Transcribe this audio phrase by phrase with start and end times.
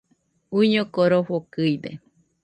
[0.55, 1.91] Uiñoko rofokɨide